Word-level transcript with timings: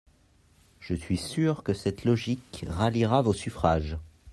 Je 0.79 0.95
suis 0.95 1.17
sûre 1.17 1.61
que 1.61 1.75
cette 1.75 2.05
logique 2.05 2.65
ralliera 2.67 3.21
vos 3.21 3.33
suffrages. 3.33 3.99